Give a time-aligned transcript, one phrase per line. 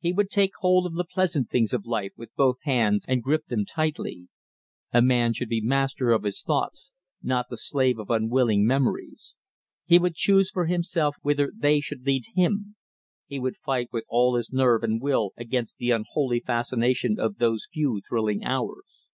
[0.00, 3.46] He would take hold of the pleasant things of life with both hands, and grip
[3.46, 4.28] them tightly.
[4.92, 9.38] A man should be master of his thoughts, not the slave of unwilling memories.
[9.86, 12.76] He would choose for himself whither they should lead him;
[13.26, 17.66] he would fight with all his nerve and will against the unholy fascination of those
[17.72, 19.06] few thrilling hours.